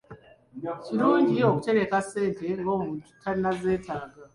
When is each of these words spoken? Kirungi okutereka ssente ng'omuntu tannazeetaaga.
Kirungi 0.85 1.39
okutereka 1.49 1.97
ssente 2.05 2.47
ng'omuntu 2.59 3.09
tannazeetaaga. 3.23 4.21